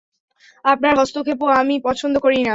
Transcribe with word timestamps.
আপনার 0.65 0.93
হস্তক্ষেপও 0.99 1.47
আমি 1.61 1.75
পছন্দ 1.87 2.15
করি 2.17 2.37
না। 2.37 2.49